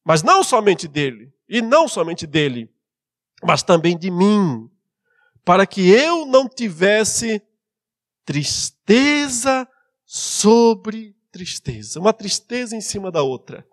[0.04, 2.69] Mas não somente dele, e não somente dele,
[3.43, 4.69] mas também de mim,
[5.45, 7.41] para que eu não tivesse
[8.25, 9.67] tristeza
[10.06, 13.65] sobre tristeza, uma tristeza em cima da outra.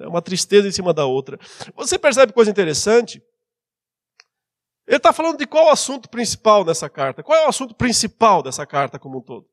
[0.00, 1.38] Uma tristeza em cima da outra.
[1.74, 3.20] Você percebe coisa interessante?
[4.88, 7.22] Ele está falando de qual o assunto principal nessa carta?
[7.22, 9.46] Qual é o assunto principal dessa carta como um todo?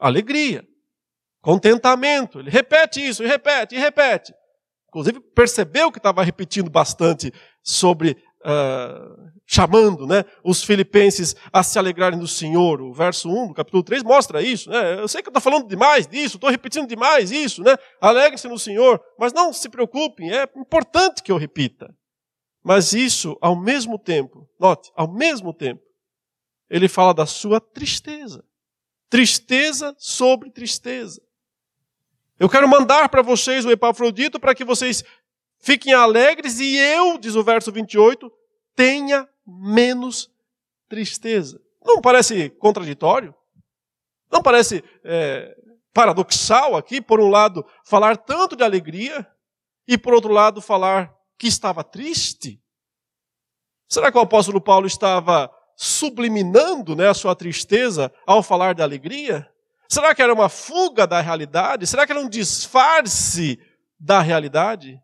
[0.00, 0.66] Alegria,
[1.40, 2.40] contentamento.
[2.40, 4.34] Ele repete isso, e repete, e repete.
[4.88, 7.32] Inclusive, percebeu que estava repetindo bastante
[7.62, 12.82] sobre uh, chamando né, os filipenses a se alegrarem do Senhor.
[12.82, 14.68] O verso 1 do capítulo 3 mostra isso.
[14.70, 14.98] Né?
[14.98, 17.62] Eu sei que eu estou falando demais disso, estou repetindo demais isso.
[17.62, 17.76] Né?
[18.00, 21.94] Alegrem-se no Senhor, mas não se preocupem, é importante que eu repita.
[22.64, 25.82] Mas isso, ao mesmo tempo, note, ao mesmo tempo,
[26.70, 28.42] ele fala da sua tristeza.
[29.10, 31.20] Tristeza sobre tristeza.
[32.40, 35.04] Eu quero mandar para vocês o Epafrodito para que vocês
[35.60, 38.32] fiquem alegres e eu, diz o verso 28,
[38.74, 40.32] tenha menos
[40.88, 41.60] tristeza.
[41.84, 43.34] Não parece contraditório?
[44.32, 45.54] Não parece é,
[45.92, 49.26] paradoxal aqui, por um lado, falar tanto de alegria
[49.86, 52.60] e, por outro lado, falar que estava triste?
[53.88, 59.48] Será que o apóstolo Paulo estava subliminando né, a sua tristeza ao falar de alegria?
[59.88, 61.86] Será que era uma fuga da realidade?
[61.86, 63.58] Será que era um disfarce
[63.98, 65.00] da realidade?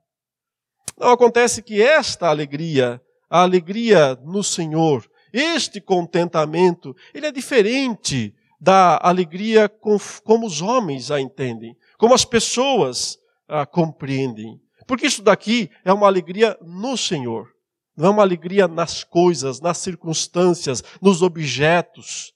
[0.98, 8.98] Não, acontece que esta alegria a alegria no Senhor, este contentamento, ele é diferente da
[9.00, 13.16] alegria como os homens a entendem, como as pessoas
[13.48, 14.60] a compreendem.
[14.90, 17.48] Porque isso daqui é uma alegria no Senhor,
[17.96, 22.35] não é uma alegria nas coisas, nas circunstâncias, nos objetos,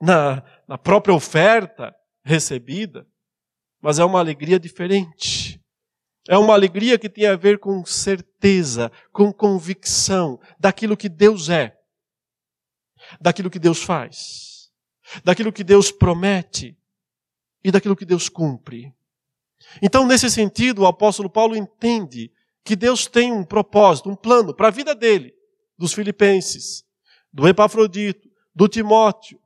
[0.00, 3.04] na, na própria oferta recebida,
[3.82, 5.60] mas é uma alegria diferente.
[6.28, 11.76] É uma alegria que tem a ver com certeza, com convicção daquilo que Deus é,
[13.20, 14.70] daquilo que Deus faz,
[15.24, 16.78] daquilo que Deus promete
[17.64, 18.96] e daquilo que Deus cumpre.
[19.82, 22.32] Então, nesse sentido, o apóstolo Paulo entende
[22.64, 25.34] que Deus tem um propósito, um plano para a vida dele,
[25.76, 26.84] dos filipenses,
[27.32, 29.40] do Epafrodito, do Timóteo.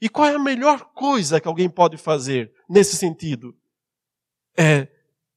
[0.00, 3.56] E qual é a melhor coisa que alguém pode fazer nesse sentido?
[4.56, 4.88] É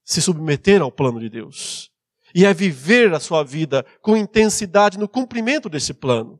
[0.04, 1.91] se submeter ao plano de Deus.
[2.34, 6.39] E é viver a sua vida com intensidade no cumprimento desse plano,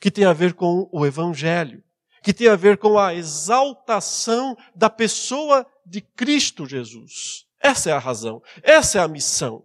[0.00, 1.82] que tem a ver com o Evangelho,
[2.22, 7.44] que tem a ver com a exaltação da pessoa de Cristo Jesus.
[7.60, 9.64] Essa é a razão, essa é a missão.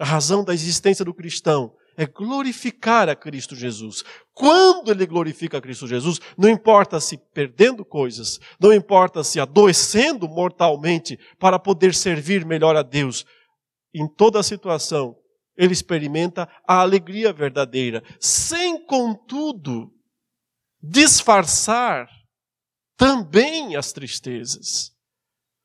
[0.00, 4.02] A razão da existência do cristão é glorificar a Cristo Jesus.
[4.32, 10.26] Quando ele glorifica a Cristo Jesus, não importa se perdendo coisas, não importa se adoecendo
[10.26, 13.26] mortalmente para poder servir melhor a Deus,
[13.94, 15.14] em toda situação,
[15.56, 19.92] ele experimenta a alegria verdadeira, sem, contudo,
[20.82, 22.08] disfarçar
[22.96, 24.91] também as tristezas.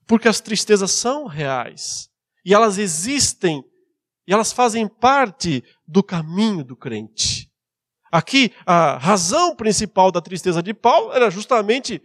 [0.07, 2.09] Porque as tristezas são reais
[2.45, 3.63] e elas existem
[4.25, 7.51] e elas fazem parte do caminho do crente.
[8.11, 12.01] Aqui, a razão principal da tristeza de Paulo era justamente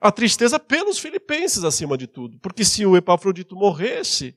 [0.00, 2.38] a tristeza pelos filipenses, acima de tudo.
[2.40, 4.36] Porque se o Epafrodito morresse,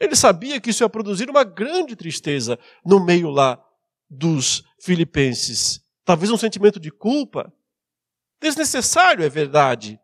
[0.00, 3.62] ele sabia que isso ia produzir uma grande tristeza no meio lá
[4.08, 5.80] dos filipenses.
[6.04, 7.52] Talvez um sentimento de culpa.
[8.40, 9.98] Desnecessário, é verdade.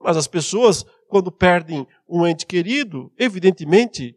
[0.00, 4.16] Mas as pessoas, quando perdem um ente querido, evidentemente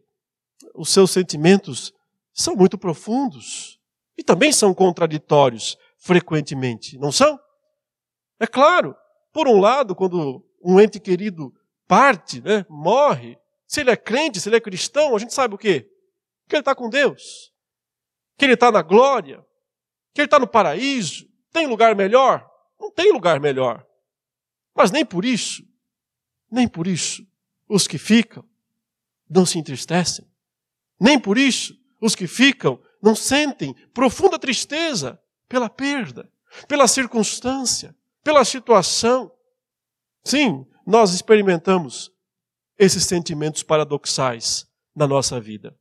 [0.74, 1.92] os seus sentimentos
[2.32, 3.78] são muito profundos
[4.16, 7.38] e também são contraditórios frequentemente, não são?
[8.38, 8.94] É claro,
[9.32, 11.52] por um lado, quando um ente querido
[11.86, 15.58] parte, né, morre, se ele é crente, se ele é cristão, a gente sabe o
[15.58, 15.88] quê?
[16.48, 17.52] Que ele está com Deus,
[18.36, 19.44] que ele está na glória,
[20.14, 21.28] que ele está no paraíso.
[21.52, 22.48] Tem lugar melhor?
[22.80, 23.86] Não tem lugar melhor.
[24.74, 25.62] Mas nem por isso,
[26.50, 27.26] nem por isso,
[27.68, 28.44] os que ficam
[29.28, 30.26] não se entristecem.
[30.98, 36.30] Nem por isso os que ficam não sentem profunda tristeza pela perda,
[36.66, 39.32] pela circunstância, pela situação.
[40.24, 42.10] Sim, nós experimentamos
[42.78, 45.76] esses sentimentos paradoxais na nossa vida.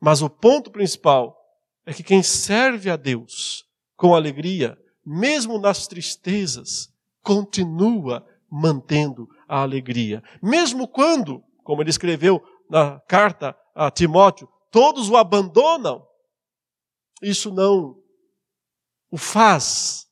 [0.00, 1.36] Mas o ponto principal
[1.84, 3.64] é que quem serve a Deus
[3.96, 10.22] com alegria, mesmo nas tristezas, continua mantendo a alegria.
[10.42, 16.02] Mesmo quando, como ele escreveu na carta a Timóteo, todos o abandonam,
[17.20, 17.94] isso não
[19.10, 20.06] o faz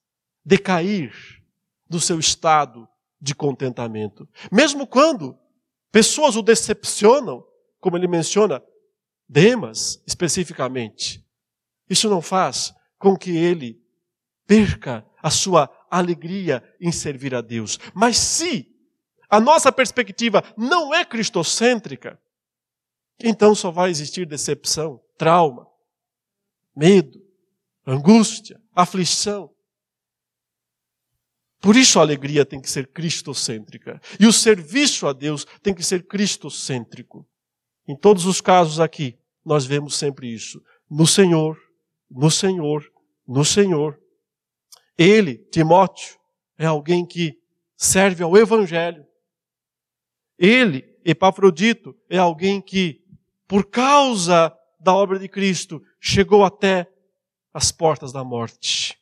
[0.45, 1.15] decair
[1.89, 2.87] do seu estado
[3.19, 4.29] de contentamento.
[4.53, 5.39] Mesmo quando
[5.91, 7.43] pessoas o decepcionam,
[7.81, 8.63] como ele menciona,
[9.27, 11.25] Demas especificamente,
[11.89, 13.81] isso não faz com que ele
[14.47, 17.79] perca a sua alegria em servir a Deus.
[17.95, 18.71] Mas se
[19.31, 22.21] a nossa perspectiva não é cristocêntrica,
[23.23, 25.67] então só vai existir decepção, trauma,
[26.75, 27.21] medo,
[27.87, 29.51] angústia, aflição.
[31.61, 34.01] Por isso a alegria tem que ser cristocêntrica.
[34.19, 37.29] E o serviço a Deus tem que ser cristocêntrico.
[37.87, 40.63] Em todos os casos aqui, nós vemos sempre isso.
[40.89, 41.59] No Senhor,
[42.11, 42.91] no Senhor,
[43.29, 44.01] no Senhor.
[44.97, 46.19] Ele, Timóteo,
[46.59, 47.39] é alguém que
[47.77, 49.07] serve ao Evangelho.
[50.41, 53.01] Ele, Epafrodito, é alguém que
[53.51, 56.89] por causa da obra de Cristo, chegou até
[57.53, 58.97] as portas da morte.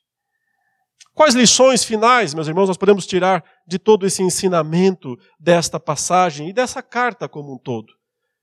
[1.12, 6.52] Quais lições finais, meus irmãos, nós podemos tirar de todo esse ensinamento desta passagem e
[6.54, 7.92] dessa carta como um todo?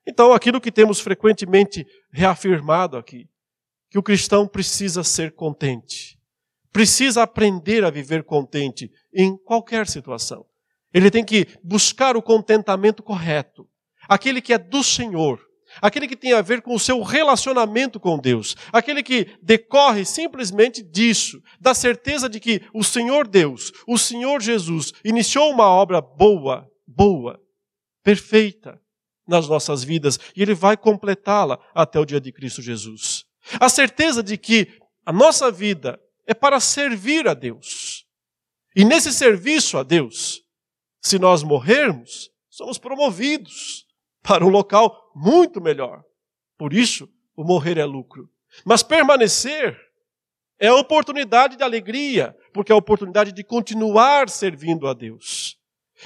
[0.06, 3.28] Então, aquilo que temos frequentemente reafirmado aqui,
[3.90, 6.20] que o cristão precisa ser contente,
[6.72, 10.46] precisa aprender a viver contente em qualquer situação.
[10.96, 13.68] Ele tem que buscar o contentamento correto,
[14.08, 15.42] aquele que é do Senhor,
[15.82, 20.82] aquele que tem a ver com o seu relacionamento com Deus, aquele que decorre simplesmente
[20.82, 26.66] disso, da certeza de que o Senhor Deus, o Senhor Jesus, iniciou uma obra boa,
[26.88, 27.42] boa,
[28.02, 28.80] perfeita
[29.28, 33.26] nas nossas vidas e ele vai completá-la até o dia de Cristo Jesus.
[33.60, 34.70] A certeza de que
[35.06, 38.06] a nossa vida é para servir a Deus.
[38.74, 40.45] E nesse serviço a Deus,
[41.06, 43.86] se nós morrermos, somos promovidos
[44.24, 46.04] para um local muito melhor.
[46.58, 48.28] Por isso, o morrer é lucro.
[48.66, 49.80] Mas permanecer
[50.60, 55.60] é a oportunidade de alegria, porque é a oportunidade de continuar servindo a Deus.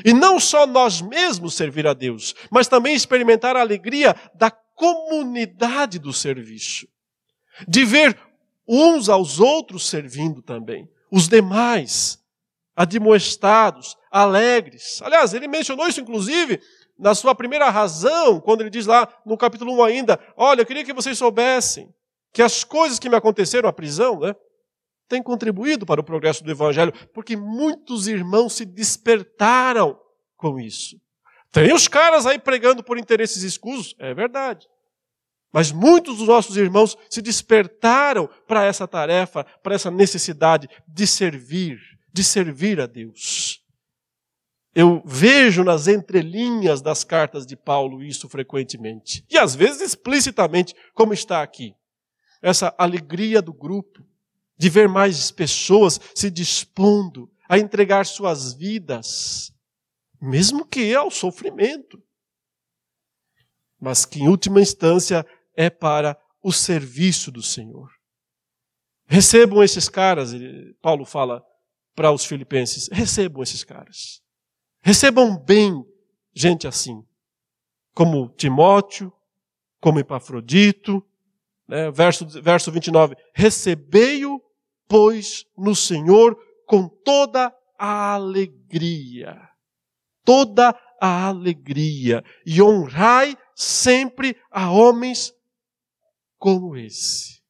[0.04, 5.97] E não só nós mesmos servir a Deus, mas também experimentar a alegria da comunidade
[5.97, 6.86] do serviço.
[7.66, 8.20] De ver
[8.68, 10.89] uns aos outros servindo também.
[11.10, 12.22] Os demais,
[12.80, 15.02] admoestados, alegres.
[15.02, 16.62] Aliás, ele mencionou isso inclusive
[16.98, 20.86] na sua primeira razão, quando ele diz lá no capítulo 1 ainda: Olha, eu queria
[20.86, 21.94] que vocês soubessem
[22.32, 24.34] que as coisas que me aconteceram na prisão, né,
[25.10, 30.00] têm contribuído para o progresso do Evangelho, porque muitos irmãos se despertaram
[30.38, 30.96] com isso.
[31.52, 34.66] Tem os caras aí pregando por interesses escusos, é verdade.
[35.52, 41.80] Mas muitos dos nossos irmãos se despertaram para essa tarefa, para essa necessidade de servir,
[42.12, 43.64] de servir a Deus.
[44.74, 49.26] Eu vejo nas entrelinhas das cartas de Paulo isso frequentemente.
[49.30, 51.74] E às vezes explicitamente, como está aqui.
[52.41, 54.05] Essa alegria do grupo,
[54.57, 59.51] de ver mais pessoas se dispondo a entregar suas vidas,
[60.22, 62.01] mesmo que ao sofrimento.
[63.80, 67.89] Mas que em última instância é para o serviço do Senhor.
[69.07, 70.32] Recebam esses caras,
[70.82, 71.43] Paulo fala
[72.00, 74.22] para os filipenses, recebam esses caras.
[74.82, 75.84] Recebam bem
[76.34, 77.06] gente assim,
[77.93, 79.12] como Timóteo,
[79.82, 81.06] como Epafrodito,
[81.68, 81.91] né?
[81.91, 84.41] verso, verso 29, recebei-o,
[84.88, 89.38] pois, no Senhor com toda a alegria,
[90.24, 95.34] toda a alegria, e honrai sempre a homens
[96.38, 97.41] como esse.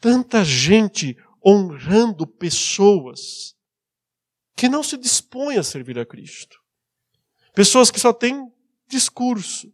[0.00, 3.56] Tanta gente honrando pessoas
[4.56, 6.58] que não se dispõem a servir a Cristo.
[7.54, 8.52] Pessoas que só têm
[8.86, 9.72] discurso,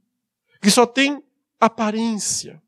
[0.61, 1.23] que só têm
[1.61, 2.62] aparência.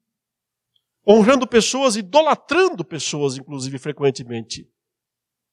[1.06, 4.68] Honrando pessoas, idolatrando pessoas, inclusive, frequentemente.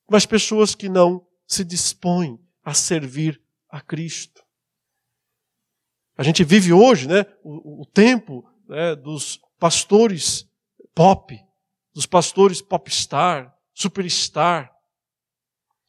[0.09, 4.43] Mas pessoas que não se dispõem a servir a Cristo.
[6.17, 10.49] A gente vive hoje, né, o, o tempo né, dos pastores
[10.93, 11.37] pop,
[11.95, 14.69] dos pastores popstar, superstar.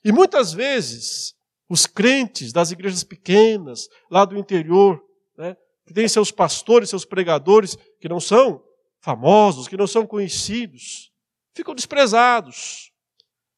[0.05, 1.35] E muitas vezes,
[1.69, 5.03] os crentes das igrejas pequenas, lá do interior,
[5.37, 8.63] né, que têm seus pastores, seus pregadores, que não são
[9.01, 11.13] famosos, que não são conhecidos,
[11.53, 12.93] ficam desprezados,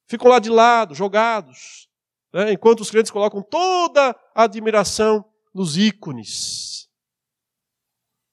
[0.07, 1.87] ficam lá de lado, jogados,
[2.33, 5.23] né, enquanto os crentes colocam toda a admiração
[5.53, 6.88] nos ícones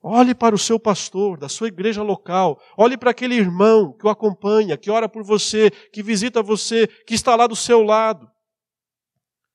[0.08, 2.62] Olhe para o seu pastor, da sua igreja local.
[2.78, 7.16] Olhe para aquele irmão que o acompanha, que ora por você, que visita você, que
[7.16, 8.30] está lá do seu lado,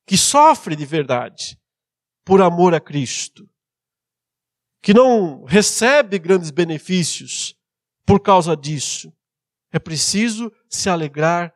[0.05, 1.57] que sofre de verdade
[2.25, 3.49] por amor a Cristo,
[4.83, 7.57] que não recebe grandes benefícios
[8.05, 9.13] por causa disso.
[9.71, 11.55] É preciso se alegrar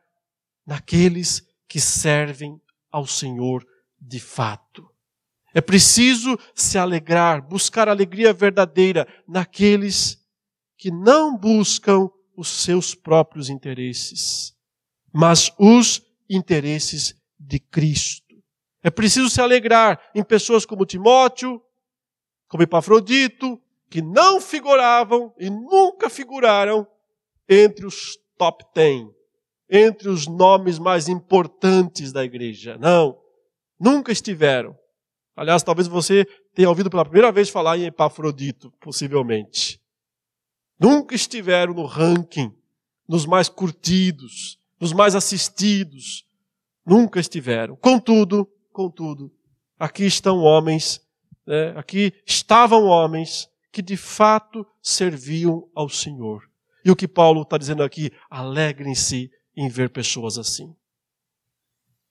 [0.65, 2.61] naqueles que servem
[2.93, 3.67] ao Senhor
[4.01, 4.89] de fato.
[5.55, 10.19] É preciso se alegrar, buscar alegria verdadeira naqueles
[10.77, 14.53] que não buscam os seus próprios interesses,
[15.13, 18.35] mas os interesses de Cristo.
[18.83, 21.63] É preciso se alegrar em pessoas como Timóteo,
[22.49, 26.85] como Epafrodito, que não figuravam e nunca figuraram
[27.49, 29.09] entre os top ten,
[29.71, 32.77] entre os nomes mais importantes da igreja.
[32.77, 33.17] Não,
[33.79, 34.77] nunca estiveram.
[35.37, 39.80] Aliás, talvez você tenha ouvido pela primeira vez falar em Epafrodito, possivelmente.
[40.78, 42.53] Nunca estiveram no ranking,
[43.09, 46.24] nos mais curtidos, nos mais assistidos.
[46.87, 47.76] Nunca estiveram.
[47.76, 49.32] Contudo, contudo,
[49.78, 51.01] aqui estão homens,
[51.47, 56.43] né, aqui estavam homens que de fato serviam ao Senhor.
[56.85, 60.74] E o que Paulo está dizendo aqui, alegrem-se em ver pessoas assim.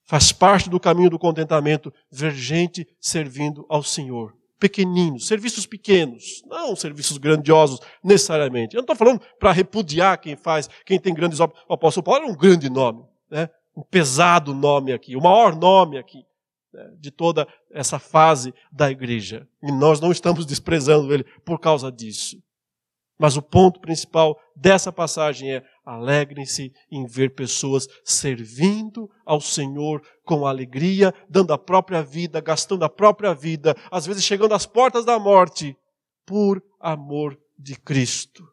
[0.05, 4.35] Faz parte do caminho do contentamento ver gente servindo ao Senhor.
[4.59, 8.75] Pequeninos, serviços pequenos, não serviços grandiosos necessariamente.
[8.75, 11.61] Eu não estou falando para repudiar quem faz, quem tem grandes obras.
[11.67, 13.49] O apóstolo Paulo era um grande nome, né?
[13.75, 16.25] um pesado nome aqui, o maior nome aqui
[16.73, 16.91] né?
[16.97, 19.47] de toda essa fase da igreja.
[19.61, 22.37] E nós não estamos desprezando ele por causa disso.
[23.17, 30.45] Mas o ponto principal dessa passagem é alegrem-se em ver pessoas servindo ao Senhor com
[30.45, 35.19] alegria, dando a própria vida, gastando a própria vida, às vezes chegando às portas da
[35.19, 35.75] morte,
[36.25, 38.43] por amor de Cristo.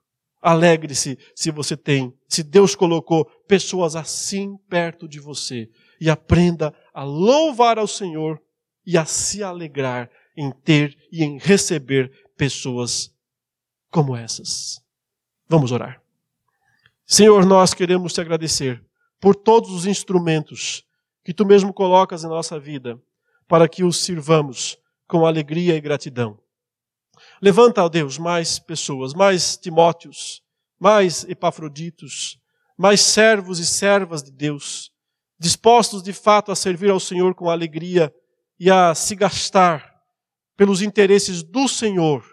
[0.42, 5.68] Alegre-se se você tem, se Deus colocou pessoas assim perto de você.
[6.00, 8.40] E aprenda a louvar ao Senhor
[8.86, 13.10] e a se alegrar em ter e em receber pessoas
[13.90, 14.80] como essas.
[15.46, 16.02] Vamos orar.
[17.12, 18.80] Senhor, nós queremos te agradecer
[19.20, 20.84] por todos os instrumentos
[21.24, 23.02] que tu mesmo colocas em nossa vida
[23.48, 26.38] para que os sirvamos com alegria e gratidão.
[27.42, 30.40] Levanta, ó Deus, mais pessoas, mais Timóteos,
[30.78, 32.38] mais Epafroditos,
[32.78, 34.92] mais servos e servas de Deus,
[35.36, 38.14] dispostos de fato a servir ao Senhor com alegria
[38.56, 40.00] e a se gastar
[40.56, 42.24] pelos interesses do Senhor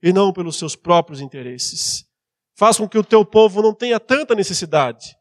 [0.00, 2.06] e não pelos seus próprios interesses.
[2.62, 5.16] Faz com que o teu povo não tenha tanta necessidade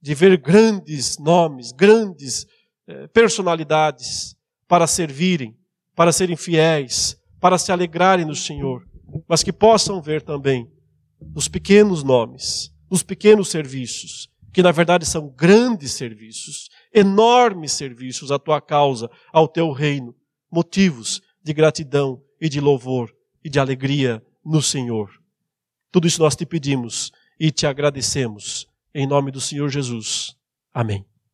[0.00, 2.46] de ver grandes nomes, grandes
[2.88, 4.34] eh, personalidades
[4.66, 5.54] para servirem,
[5.94, 8.82] para serem fiéis, para se alegrarem no Senhor,
[9.28, 10.72] mas que possam ver também
[11.36, 18.38] os pequenos nomes, os pequenos serviços, que na verdade são grandes serviços, enormes serviços à
[18.38, 20.14] tua causa, ao teu reino,
[20.50, 23.14] motivos de gratidão e de louvor
[23.44, 25.19] e de alegria no Senhor.
[25.90, 28.66] Tudo isso nós te pedimos e te agradecemos.
[28.94, 30.36] Em nome do Senhor Jesus.
[30.72, 31.09] Amém.